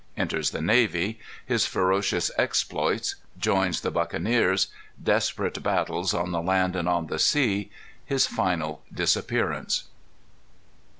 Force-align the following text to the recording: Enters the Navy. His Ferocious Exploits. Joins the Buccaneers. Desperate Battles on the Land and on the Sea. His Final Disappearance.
Enters 0.17 0.49
the 0.49 0.63
Navy. 0.63 1.19
His 1.45 1.67
Ferocious 1.67 2.31
Exploits. 2.35 3.17
Joins 3.37 3.81
the 3.81 3.91
Buccaneers. 3.91 4.69
Desperate 5.03 5.61
Battles 5.61 6.11
on 6.11 6.31
the 6.31 6.41
Land 6.41 6.75
and 6.75 6.89
on 6.89 7.05
the 7.05 7.19
Sea. 7.19 7.69
His 8.03 8.25
Final 8.25 8.81
Disappearance. 8.91 9.83